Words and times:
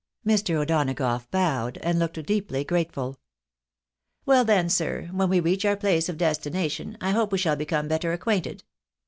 Mr. 0.25 0.55
O'Donagough 0.55 1.29
bowed, 1.29 1.77
and 1.83 1.99
looked 1.99 2.25
deeply 2.25 2.63
grateful." 2.63 3.19
Well 4.25 4.43
then, 4.43 4.67
sir, 4.67 5.09
when 5.11 5.29
we 5.29 5.39
reach 5.39 5.63
our 5.63 5.77
place 5.77 6.09
of 6.09 6.17
destination, 6.17 6.97
I 6.99 7.11
hope 7.11 7.31
we 7.31 7.37
shaU 7.37 7.55
become 7.55 7.87
better 7.87 8.11
acquainted. 8.11 8.63